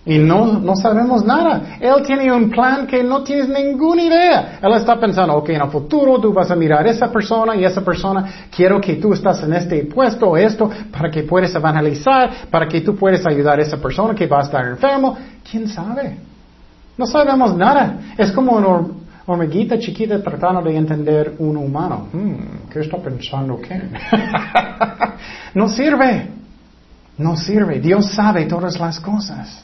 [0.06, 1.78] Y no, no sabemos nada.
[1.80, 4.60] Él tiene un plan que no tienes ninguna idea.
[4.62, 7.64] Él está pensando, ok, en el futuro tú vas a mirar a esa persona y
[7.64, 12.48] esa persona, quiero que tú estás en este puesto o esto para que puedas evangelizar,
[12.52, 15.18] para que tú puedas ayudar a esa persona que va a estar enfermo.
[15.50, 16.18] ¿Quién sabe?
[16.98, 17.98] No sabemos nada.
[18.18, 22.10] Es como un hormiguita chiquita tratando de entender un humano.
[22.12, 23.94] Hmm, ¿Qué está pensando quién?
[25.54, 26.30] no sirve.
[27.18, 27.80] No sirve.
[27.80, 29.64] Dios sabe todas las cosas.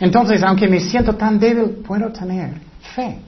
[0.00, 2.54] Entonces, aunque me siento tan débil, puedo tener
[2.94, 3.18] fe.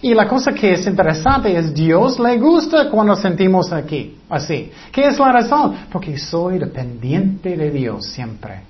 [0.00, 4.70] Y la cosa que es interesante es Dios le gusta cuando sentimos aquí, así.
[4.92, 5.74] ¿Qué es la razón?
[5.90, 8.62] Porque soy dependiente de Dios siempre.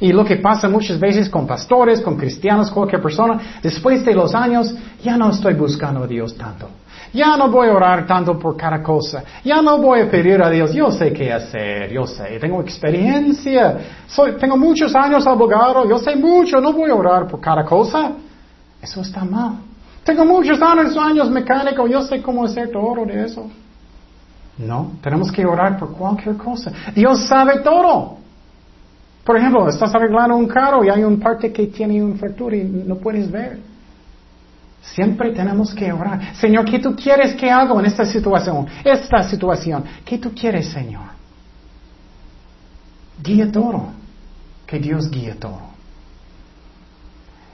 [0.00, 4.34] Y lo que pasa muchas veces con pastores, con cristianos, cualquier persona, después de los
[4.34, 6.68] años, ya no estoy buscando a Dios tanto.
[7.12, 9.22] Ya no voy a orar tanto por cada cosa.
[9.44, 10.72] Ya no voy a pedir a Dios.
[10.72, 11.92] Yo sé qué hacer.
[11.92, 12.38] Yo sé.
[12.40, 13.78] Tengo experiencia.
[14.06, 15.86] Soy, tengo muchos años abogado.
[15.88, 16.60] Yo sé mucho.
[16.60, 18.12] No voy a orar por cada cosa.
[18.80, 19.56] Eso está mal.
[20.04, 21.86] Tengo muchos años, años mecánico.
[21.86, 23.46] Yo sé cómo hacer todo de eso.
[24.56, 24.92] No.
[25.02, 26.72] Tenemos que orar por cualquier cosa.
[26.94, 28.16] Dios sabe todo.
[29.24, 32.64] Por ejemplo, estás arreglando un carro y hay un parte que tiene un fractura y
[32.64, 33.71] no puedes ver.
[34.82, 36.34] Siempre tenemos que orar.
[36.34, 38.66] Señor, ¿qué tú quieres que haga en esta situación?
[38.84, 39.84] Esta situación.
[40.04, 41.04] ¿Qué tú quieres, Señor?
[43.22, 43.90] Guía todo.
[44.66, 45.60] Que Dios guíe todo.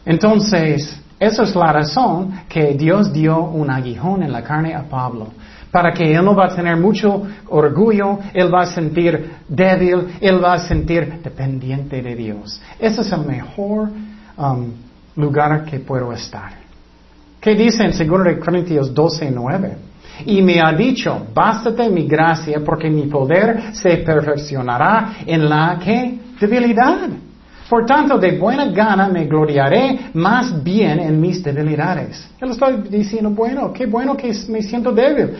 [0.07, 5.29] Entonces, esa es la razón que Dios dio un aguijón en la carne a Pablo
[5.71, 10.43] para que él no va a tener mucho orgullo, él va a sentir débil, él
[10.43, 12.61] va a sentir dependiente de Dios.
[12.79, 13.91] Ese es el mejor
[14.37, 14.73] um,
[15.17, 16.68] lugar que puedo estar.
[17.49, 19.77] ¿Qué dice en 2 Corintios 12, 9?
[20.27, 25.79] Y me ha dicho, bástate mi gracia porque mi poder se perfeccionará en la
[26.39, 27.09] debilidad.
[27.71, 32.29] Por tanto, de buena gana me gloriaré más bien en mis debilidades.
[32.39, 35.31] Él está diciendo, bueno, qué bueno que me siento débil.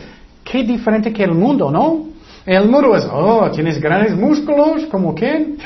[0.43, 2.07] Qué diferente que el mundo, ¿no?
[2.45, 5.57] El mundo es, oh, tienes grandes músculos, ¿como quién?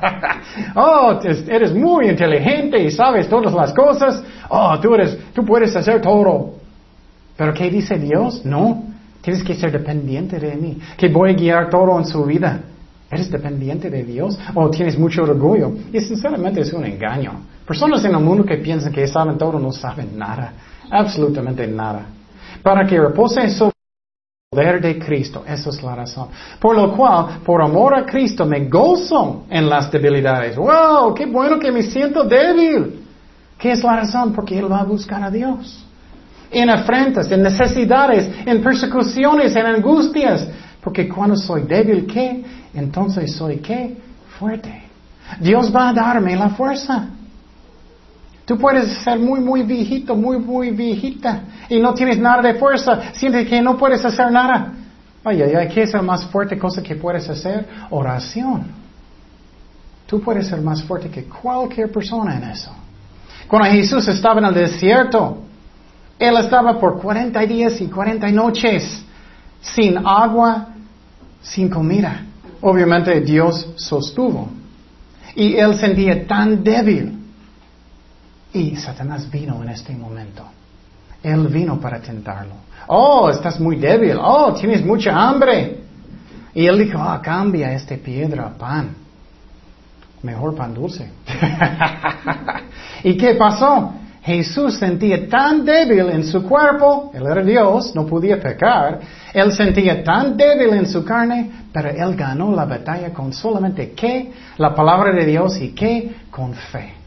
[0.74, 4.22] oh, eres muy inteligente y sabes todas las cosas.
[4.48, 6.54] Oh, tú eres, tú puedes hacer todo.
[7.36, 8.44] Pero ¿qué dice Dios?
[8.44, 8.84] No,
[9.20, 12.60] tienes que ser dependiente de mí, que voy a guiar todo en su vida.
[13.10, 15.72] ¿Eres dependiente de Dios o tienes mucho orgullo?
[15.92, 17.32] Y sinceramente es un engaño.
[17.66, 20.52] Personas en el mundo que piensan que saben todo no saben nada,
[20.90, 22.06] absolutamente nada.
[22.62, 23.73] Para que repose sobre
[24.54, 25.44] de Cristo.
[25.46, 26.28] Esa es la razón.
[26.60, 30.56] Por lo cual, por amor a Cristo, me gozo en las debilidades.
[30.56, 31.14] ¡Wow!
[31.14, 33.00] ¡Qué bueno que me siento débil!
[33.58, 34.32] ¿Qué es la razón?
[34.32, 35.84] Porque Él va a buscar a Dios.
[36.50, 40.46] En afrentas, en necesidades, en persecuciones, en angustias.
[40.80, 42.44] Porque cuando soy débil, ¿qué?
[42.74, 43.96] Entonces soy ¿qué?
[44.38, 44.82] Fuerte.
[45.40, 47.08] Dios va a darme la fuerza.
[48.44, 53.14] Tú puedes ser muy, muy viejito, muy, muy viejita y no tienes nada de fuerza,
[53.14, 54.72] sientes que no puedes hacer nada.
[55.24, 57.66] Ay, ay, ay, ¿qué es la más fuerte cosa que puedes hacer?
[57.88, 58.66] Oración.
[60.06, 62.70] Tú puedes ser más fuerte que cualquier persona en eso.
[63.48, 65.38] Cuando Jesús estaba en el desierto,
[66.18, 69.02] Él estaba por 40 días y 40 noches
[69.62, 70.68] sin agua,
[71.40, 72.20] sin comida.
[72.60, 74.50] Obviamente Dios sostuvo.
[75.34, 77.23] Y Él sentía tan débil
[78.54, 80.44] y Satanás vino en este momento.
[81.22, 82.54] Él vino para tentarlo.
[82.86, 84.16] Oh, estás muy débil.
[84.20, 85.80] Oh, tienes mucha hambre.
[86.54, 88.94] Y él dijo, ah, cambia esta piedra a pan.
[90.22, 91.10] Mejor pan dulce.
[93.04, 93.92] ¿Y qué pasó?
[94.22, 99.00] Jesús sentía tan débil en su cuerpo, él era Dios, no podía pecar,
[99.34, 104.32] él sentía tan débil en su carne, pero él ganó la batalla con solamente qué?
[104.56, 106.14] La palabra de Dios y qué?
[106.30, 107.03] Con fe.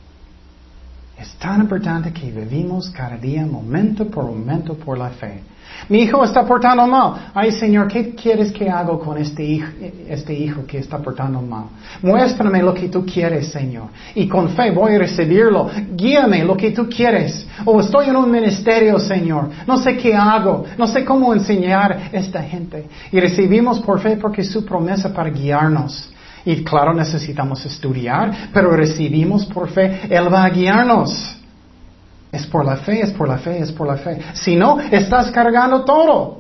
[1.17, 5.41] Es tan importante que vivimos cada día, momento por momento, por la fe.
[5.89, 7.31] Mi hijo está portando mal.
[7.33, 9.67] Ay, Señor, ¿qué quieres que haga con este hijo,
[10.07, 11.65] este hijo que está portando mal?
[12.01, 13.87] Muéstrame lo que tú quieres, Señor.
[14.13, 15.69] Y con fe voy a recibirlo.
[15.95, 17.47] Guíame lo que tú quieres.
[17.65, 19.49] O estoy en un ministerio, Señor.
[19.65, 20.65] No sé qué hago.
[20.77, 22.87] No sé cómo enseñar a esta gente.
[23.11, 26.11] Y recibimos por fe porque su promesa para guiarnos.
[26.47, 31.35] Y claro, necesitamos estudiar, pero recibimos por fe, Él va a guiarnos.
[32.31, 34.21] Es por la fe, es por la fe, es por la fe.
[34.33, 36.37] Si no, estás cargando todo.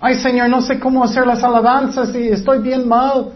[0.00, 3.32] Ay Señor, no sé cómo hacer las alabanzas y estoy bien mal.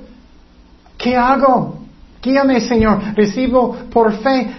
[0.97, 1.81] ¿Qué hago?
[2.23, 4.55] Guíame Señor, recibo por fe.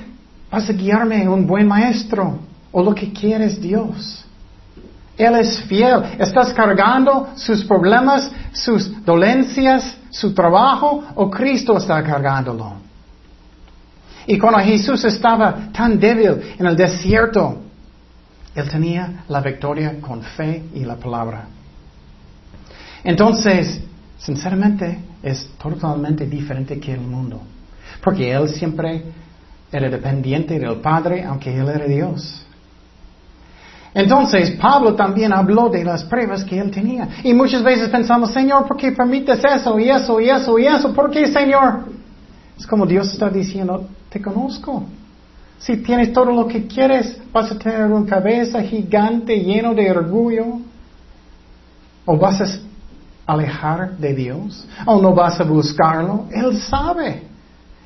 [0.51, 2.39] Vas a guiarme un buen maestro
[2.73, 4.25] o lo que quieres Dios.
[5.17, 6.03] Él es fiel.
[6.19, 12.73] Estás cargando sus problemas, sus dolencias, su trabajo o Cristo está cargándolo.
[14.25, 17.57] Y cuando Jesús estaba tan débil en el desierto,
[18.55, 21.47] Él tenía la victoria con fe y la palabra.
[23.03, 23.81] Entonces,
[24.17, 27.41] sinceramente, es totalmente diferente que el mundo.
[28.01, 29.03] Porque Él siempre
[29.69, 32.44] era dependiente del Padre, aunque Él era Dios.
[33.95, 37.07] Entonces, Pablo también habló de las pruebas que él tenía.
[37.23, 40.93] Y muchas veces pensamos, Señor, ¿por qué permites eso y eso y eso y eso?
[40.93, 41.85] ¿Por qué, Señor?
[42.59, 44.83] Es como Dios está diciendo, te conozco.
[45.59, 50.59] Si tienes todo lo que quieres, vas a tener una cabeza gigante lleno de orgullo.
[52.03, 54.67] O vas a alejar de Dios.
[54.85, 56.25] O no vas a buscarlo.
[56.33, 57.23] Él sabe.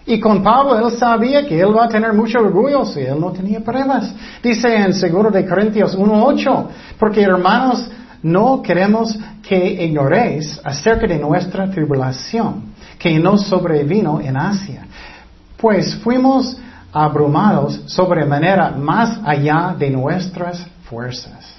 [0.10, 3.32] Y con Pablo él sabía que él va a tener mucho orgullo si él no
[3.32, 4.12] tenía pruebas.
[4.42, 6.66] Dice en Seguro de Corintios 1.8,
[6.98, 7.88] porque hermanos,
[8.24, 9.16] no queremos
[9.48, 14.88] que ignoréis acerca de nuestra tribulación, que nos sobrevino en Asia.
[15.56, 16.58] Pues fuimos
[16.92, 21.54] abrumados sobremanera más allá de nuestras fuerzas.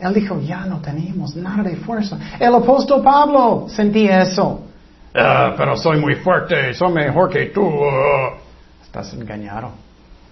[0.00, 2.18] Él dijo, ya no tenemos nada de fuerza.
[2.40, 4.71] El apóstol Pablo sentía eso.
[5.14, 7.68] Ah, pero soy muy fuerte, soy mejor que tú.
[7.84, 8.34] Ah.
[8.82, 9.70] estás engañado.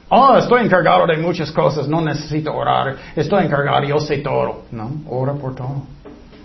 [0.08, 2.96] Oh, estoy encargado de muchas cosas, no necesito orar.
[3.14, 4.64] Estoy encargado, yo sé todo.
[4.72, 5.82] No, ora por todo.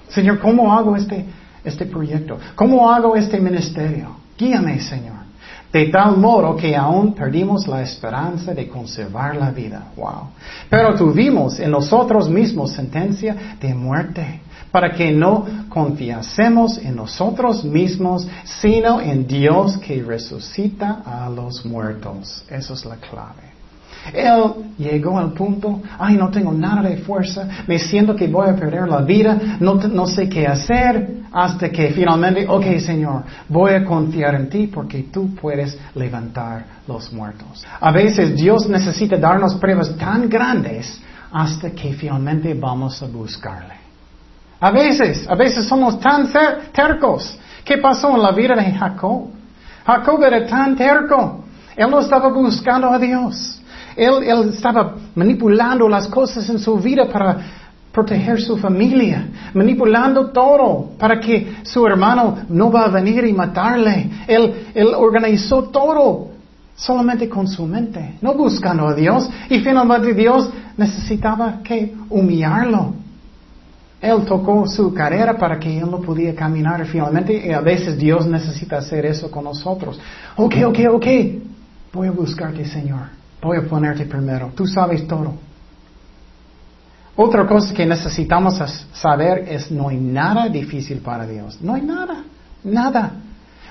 [0.10, 1.26] Señor, ¿cómo hago este,
[1.64, 2.38] este proyecto?
[2.56, 4.18] ¿Cómo hago este ministerio?
[4.38, 5.26] Guíame, Señor.
[5.74, 9.88] De tal modo que aún perdimos la esperanza de conservar la vida.
[9.96, 10.30] Wow.
[10.70, 14.42] Pero tuvimos en nosotros mismos sentencia de muerte
[14.72, 22.44] para que no confiásemos en nosotros mismos, sino en Dios que resucita a los muertos.
[22.50, 23.56] Eso es la clave.
[24.14, 28.56] Él llegó al punto, ay, no tengo nada de fuerza, me siento que voy a
[28.56, 33.84] perder la vida, no, no sé qué hacer, hasta que finalmente, ok Señor, voy a
[33.84, 37.66] confiar en ti porque tú puedes levantar los muertos.
[37.80, 43.85] A veces Dios necesita darnos pruebas tan grandes hasta que finalmente vamos a buscarle.
[44.60, 46.32] A veces, a veces somos tan
[46.72, 47.38] tercos.
[47.64, 49.28] ¿Qué pasó en la vida de Jacob?
[49.86, 51.44] Jacob era tan terco.
[51.76, 53.62] Él no estaba buscando a Dios.
[53.96, 57.38] Él, él estaba manipulando las cosas en su vida para
[57.92, 64.10] proteger su familia, manipulando todo para que su hermano no va a venir y matarle.
[64.28, 66.30] Él, él organizó todo
[66.76, 69.30] solamente con su mente, no buscando a Dios.
[69.50, 73.05] Y finalmente Dios necesitaba que humillarlo.
[74.02, 77.48] Él tocó su carrera para que él no pudiera caminar finalmente.
[77.48, 80.00] Y a veces Dios necesita hacer eso con nosotros.
[80.36, 81.06] Ok, ok, ok.
[81.94, 83.08] Voy a buscarte, Señor.
[83.42, 84.52] Voy a ponerte primero.
[84.56, 85.34] Tú sabes todo.
[87.16, 88.56] Otra cosa que necesitamos
[88.94, 91.62] saber es no hay nada difícil para Dios.
[91.62, 92.24] No hay nada.
[92.64, 93.12] Nada.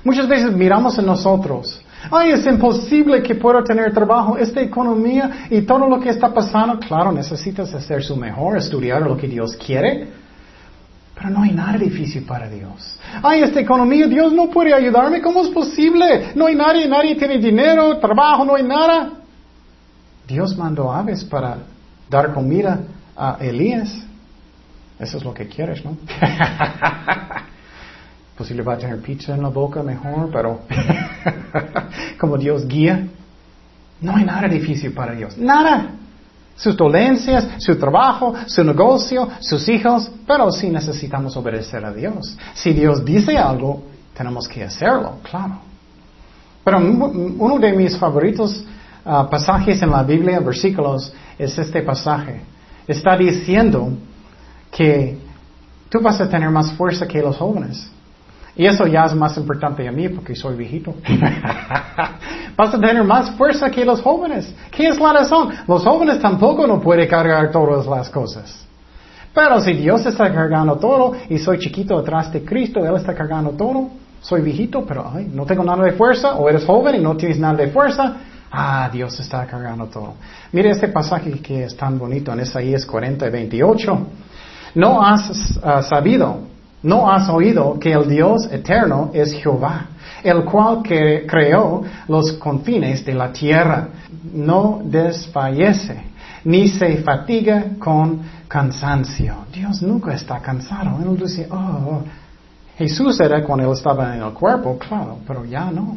[0.03, 1.84] Muchas veces miramos en nosotros.
[2.11, 6.79] Ay, es imposible que pueda tener trabajo, esta economía y todo lo que está pasando.
[6.79, 10.09] Claro, necesitas hacer su mejor, estudiar lo que Dios quiere.
[11.15, 12.98] Pero no hay nada difícil para Dios.
[13.23, 15.23] Ay, esta economía, Dios no puede ayudarme.
[15.23, 16.33] ¿Cómo es posible?
[16.35, 19.13] No hay nadie, nadie tiene dinero, trabajo, no hay nada.
[20.27, 21.59] Dios mandó aves para
[22.11, 22.81] dar comida
[23.17, 24.05] a Elías.
[24.98, 25.96] Eso es lo que quieres, ¿no?
[28.37, 30.61] Posible va a tener pizza en la boca mejor, pero
[32.19, 33.07] como Dios guía.
[34.01, 35.39] No hay nada difícil para Dios.
[35.39, 35.95] Nada
[36.57, 42.37] sus dolencias, su trabajo, su negocio, sus hijos, pero sí necesitamos obedecer a Dios.
[42.55, 43.83] Si Dios dice algo,
[44.17, 45.59] tenemos que hacerlo, claro.
[46.63, 48.65] Pero uno de mis favoritos
[49.05, 52.43] ah, pasajes en la Biblia, versículos, es este pasaje.
[52.87, 53.91] Está diciendo
[54.71, 55.19] que
[55.89, 57.91] tú vas a tener más fuerza que los jóvenes.
[58.57, 60.94] Y eso ya es más importante a mí porque soy viejito.
[62.57, 64.55] Vas a tener más fuerza que los jóvenes.
[64.71, 65.50] ¿Qué es la razón?
[65.67, 68.65] Los jóvenes tampoco no pueden cargar todas las cosas.
[69.35, 73.50] Pero si Dios está cargando todo y soy chiquito atrás de Cristo, Él está cargando
[73.50, 73.88] todo,
[74.21, 77.40] soy viejito, pero ay, no tengo nada de fuerza, o eres joven y no tienes
[77.40, 78.15] nada de fuerza,
[78.52, 80.15] ah, Dios está cargando todo.
[80.52, 84.07] Mire este pasaje que es tan bonito en Isaías 40 y 28.
[84.77, 86.54] No has ah, sabido,
[86.85, 89.87] no has oído que el Dios eterno es Jehová,
[90.23, 93.89] el cual que creó los confines de la tierra.
[94.35, 95.99] No desfallece,
[96.45, 99.47] ni se fatiga con cansancio.
[99.51, 100.99] Dios nunca está cansado.
[101.03, 102.03] Él dice, oh,
[102.77, 105.97] Jesús era cuando él estaba en el cuerpo, claro, pero ya no.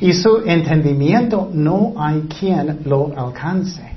[0.00, 3.93] Y su entendimiento no hay quien lo alcance.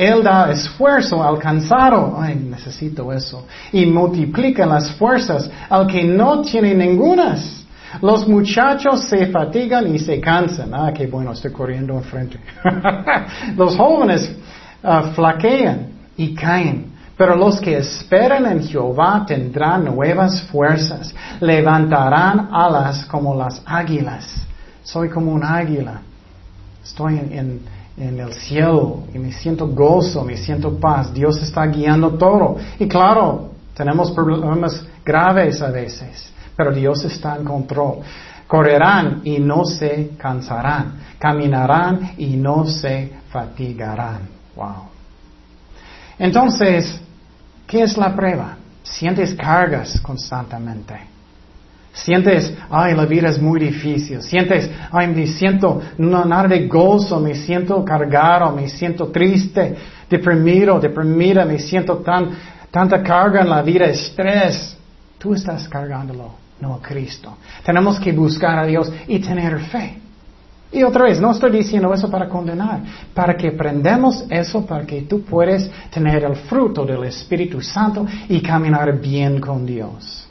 [0.00, 2.16] Él da esfuerzo al cansado.
[2.18, 3.46] Ay, necesito eso.
[3.70, 7.66] Y multiplica las fuerzas al que no tiene ningunas.
[8.00, 10.72] Los muchachos se fatigan y se cansan.
[10.72, 12.40] Ah, qué bueno, estoy corriendo enfrente.
[13.58, 14.34] los jóvenes
[14.82, 16.92] ah, flaquean y caen.
[17.14, 21.14] Pero los que esperan en Jehová tendrán nuevas fuerzas.
[21.40, 24.46] Levantarán alas como las águilas.
[24.82, 26.00] Soy como un águila.
[26.82, 27.60] Estoy en
[28.00, 31.12] el cielo y me siento gozo, me siento paz.
[31.12, 32.56] Dios está guiando todo.
[32.78, 37.98] Y claro, tenemos problemas graves a veces, pero Dios está en control.
[38.46, 41.00] Correrán y no se cansarán.
[41.18, 44.28] Caminarán y no se fatigarán.
[44.56, 44.88] Wow.
[46.18, 47.00] Entonces,
[47.66, 48.56] ¿qué es la prueba?
[48.82, 51.09] Sientes cargas constantemente.
[51.92, 54.22] Sientes, ay, la vida es muy difícil.
[54.22, 59.76] Sientes, ay, me siento no, nada de gozo, me siento cargado, me siento triste,
[60.08, 62.30] deprimido, deprimida, me siento tan,
[62.70, 64.76] tanta carga en la vida, estrés.
[65.18, 66.30] Tú estás cargándolo,
[66.60, 67.36] no a Cristo.
[67.64, 69.98] Tenemos que buscar a Dios y tener fe.
[70.72, 72.82] Y otra vez, no estoy diciendo eso para condenar,
[73.12, 78.40] para que aprendamos eso, para que tú puedas tener el fruto del Espíritu Santo y
[78.40, 80.29] caminar bien con Dios.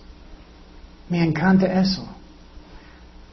[1.09, 2.07] Me encanta eso.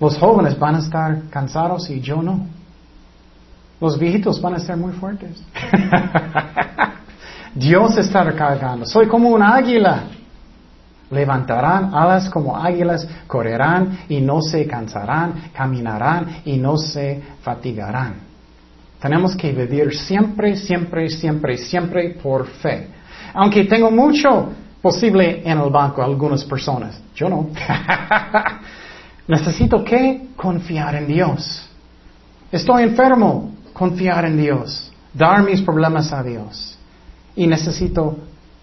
[0.00, 2.46] Los jóvenes van a estar cansados y yo no.
[3.80, 5.42] Los viejitos van a estar muy fuertes.
[7.54, 8.86] Dios está recargando.
[8.86, 10.04] Soy como un águila.
[11.10, 18.14] Levantarán alas como águilas, correrán y no se cansarán, caminarán y no se fatigarán.
[19.00, 22.88] Tenemos que vivir siempre, siempre, siempre, siempre por fe.
[23.34, 27.00] Aunque tengo mucho posible en el banco algunas personas.
[27.14, 27.48] Yo no.
[29.28, 31.68] Necesito que confiar en Dios.
[32.52, 36.78] Estoy enfermo, confiar en Dios, dar mis problemas a Dios.
[37.34, 38.16] Y necesito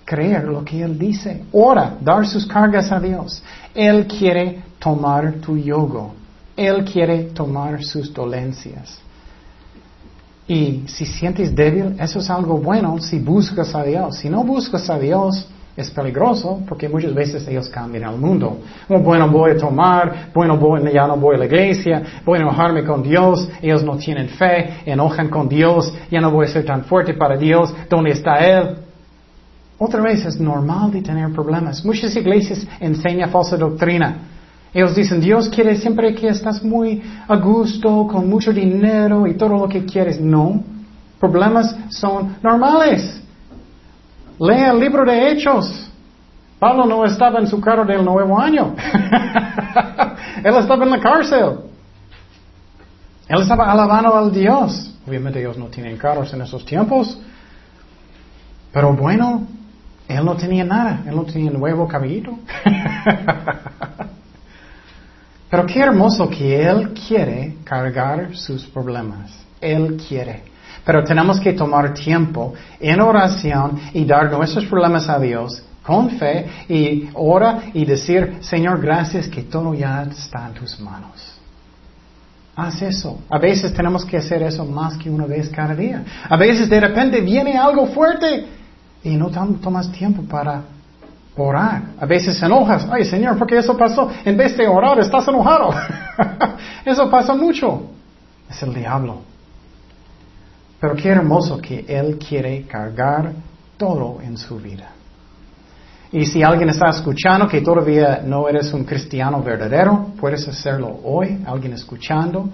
[0.05, 1.43] creer lo que Él dice.
[1.51, 3.43] Ora, dar sus cargas a Dios.
[3.76, 6.14] Él quiere tomar tu yogo.
[6.55, 8.99] Él quiere tomar sus dolencias.
[10.47, 14.18] Y si sientes débil, eso es algo bueno si buscas a Dios.
[14.18, 18.59] Si no buscas a Dios, es peligroso porque muchas veces ellos cambian el mundo.
[18.89, 22.41] Oh, bueno, voy a tomar, bueno, voy, ya no voy a la iglesia, voy a
[22.41, 26.65] enojarme con Dios, ellos no tienen fe, enojan con Dios, ya no voy a ser
[26.65, 28.78] tan fuerte para Dios, ¿dónde está Él?
[29.80, 31.84] Otra vez es normal de tener problemas.
[31.84, 34.17] Muchas iglesias enseñan falsa doctrina.
[34.74, 39.57] Ellos dicen, Dios quiere siempre que estás muy a gusto, con mucho dinero y todo
[39.57, 40.21] lo que quieres.
[40.21, 40.63] No,
[41.19, 43.22] problemas son normales.
[44.43, 45.89] Lea el libro de Hechos.
[46.59, 48.75] Pablo no estaba en su carro del nuevo año.
[50.43, 51.59] Él estaba en la cárcel.
[53.27, 54.93] Él estaba alabando al Dios.
[55.07, 57.17] Obviamente ellos no tienen carros en esos tiempos.
[58.73, 59.47] Pero bueno,
[60.09, 61.03] él no tenía nada.
[61.05, 62.37] Él no tenía nuevo caballito.
[65.49, 69.31] Pero qué hermoso que Él quiere cargar sus problemas.
[69.61, 70.53] Él quiere.
[70.86, 76.47] Pero tenemos que tomar tiempo en oración y dar nuestros problemas a Dios con fe
[76.67, 81.34] y ora y decir, Señor, gracias que todo ya está en tus manos.
[82.55, 83.19] Haz eso.
[83.29, 86.03] A veces tenemos que hacer eso más que una vez cada día.
[86.29, 88.45] A veces de repente viene algo fuerte
[89.03, 90.61] y no tomas tiempo para
[91.36, 91.81] orar.
[91.99, 92.88] A veces enojas.
[92.91, 94.09] Ay, Señor, ¿por qué eso pasó?
[94.23, 95.73] En vez de orar, estás enojado.
[96.86, 97.89] eso pasa mucho.
[98.49, 99.32] Es el diablo.
[100.84, 103.31] Pero qué hermoso que Él quiere cargar
[103.77, 104.89] todo en su vida.
[106.11, 111.41] Y si alguien está escuchando que todavía no eres un cristiano verdadero, puedes hacerlo hoy,
[111.45, 112.49] alguien escuchando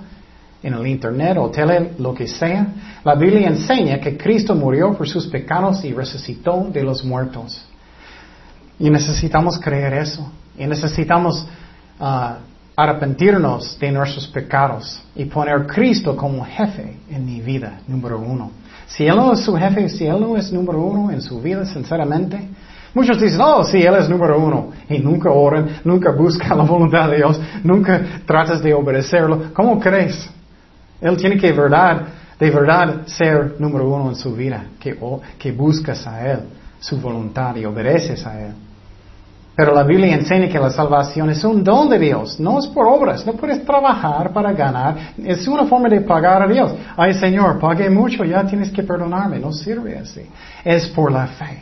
[0.61, 2.67] en el internet o tele, lo que sea.
[3.03, 7.65] La Biblia enseña que Cristo murió por sus pecados y resucitó de los muertos.
[8.77, 10.31] Y necesitamos creer eso.
[10.55, 11.47] Y necesitamos
[11.99, 12.37] ah,
[12.83, 18.51] arrepentirnos de nuestros pecados y poner a Cristo como jefe en mi vida, número uno.
[18.87, 21.65] Si Él no es su jefe, si Él no es número uno en su vida,
[21.65, 22.39] sinceramente,
[22.93, 27.09] muchos dicen, oh, sí, Él es número uno, y nunca oran, nunca buscan la voluntad
[27.09, 29.51] de Dios, nunca tratas de obedecerlo.
[29.53, 30.29] ¿Cómo crees?
[31.01, 32.07] Él tiene que verdad,
[32.39, 34.97] de verdad ser número uno en su vida, que,
[35.37, 36.39] que buscas a Él,
[36.79, 38.53] su voluntad y obedeces a Él.
[39.59, 42.87] Pero la Biblia enseña que la salvación es un don de Dios, no es por
[42.87, 46.71] obras, no puedes trabajar para ganar, es una forma de pagar a Dios.
[46.95, 50.21] Ay Señor, pagué mucho, ya tienes que perdonarme, no sirve así.
[50.63, 51.61] Es por la fe.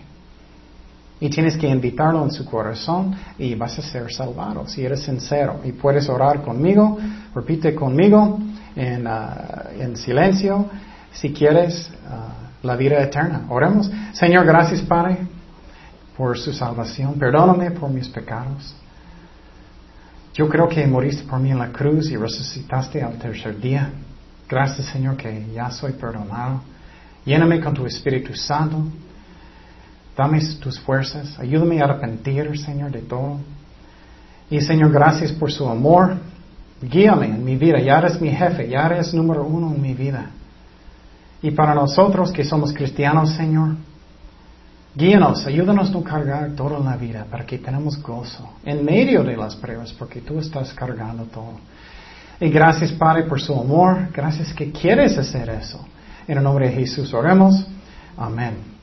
[1.19, 5.61] Y tienes que invitarlo en su corazón y vas a ser salvado si eres sincero.
[5.63, 6.99] Y puedes orar conmigo,
[7.33, 8.37] repite conmigo
[8.75, 10.67] en, ah, en silencio
[11.13, 13.47] si quieres ah, la vida eterna.
[13.49, 13.89] Oremos.
[14.13, 15.36] Señor, gracias Padre
[16.17, 17.13] por su salvación.
[17.19, 18.75] Perdóname por mis pecados.
[20.33, 23.91] Yo creo que moriste por mí en la cruz y resucitaste al tercer día.
[24.49, 26.61] Gracias, Señor, que ya soy perdonado.
[27.25, 28.83] Lléname con tu Espíritu Santo.
[30.15, 31.37] Dame tus fuerzas.
[31.39, 33.39] Ayúdame a arrepentir, Señor, de todo.
[34.49, 36.17] Y, Señor, gracias por su amor.
[36.81, 37.79] Guíame en mi vida.
[37.79, 38.69] Ya eres mi jefe.
[38.69, 40.31] Ya eres número uno en mi vida.
[41.41, 43.75] Y para nosotros que somos cristianos, Señor,
[44.97, 49.37] Guíanos, ayúdanos a no cargar toda la vida para que tenemos gozo en medio de
[49.37, 51.59] las pruebas, porque tú estás cargando todo.
[52.39, 54.09] Y gracias, Padre, por su amor.
[54.11, 55.85] Gracias que quieres hacer eso.
[56.27, 57.67] En el nombre de Jesús oremos.
[58.17, 58.76] Amén.